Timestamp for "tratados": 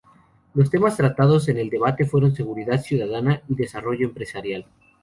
0.97-1.47